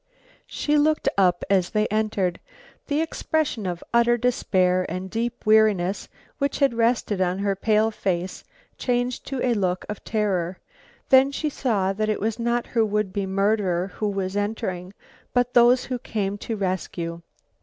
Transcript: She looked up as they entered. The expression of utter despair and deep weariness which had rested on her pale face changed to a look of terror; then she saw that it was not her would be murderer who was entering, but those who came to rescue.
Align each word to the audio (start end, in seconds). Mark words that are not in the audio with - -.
She 0.47 0.79
looked 0.79 1.07
up 1.15 1.43
as 1.47 1.69
they 1.69 1.85
entered. 1.91 2.39
The 2.87 3.01
expression 3.01 3.67
of 3.67 3.83
utter 3.93 4.17
despair 4.17 4.83
and 4.89 5.11
deep 5.11 5.45
weariness 5.45 6.09
which 6.39 6.57
had 6.57 6.73
rested 6.73 7.21
on 7.21 7.37
her 7.37 7.55
pale 7.55 7.91
face 7.91 8.43
changed 8.79 9.27
to 9.27 9.39
a 9.45 9.53
look 9.53 9.85
of 9.87 10.03
terror; 10.03 10.57
then 11.09 11.31
she 11.31 11.51
saw 11.51 11.93
that 11.93 12.09
it 12.09 12.19
was 12.19 12.39
not 12.39 12.65
her 12.65 12.83
would 12.83 13.13
be 13.13 13.27
murderer 13.27 13.89
who 13.93 14.07
was 14.09 14.35
entering, 14.35 14.91
but 15.33 15.53
those 15.53 15.85
who 15.85 15.99
came 15.99 16.35
to 16.39 16.55
rescue. 16.55 17.21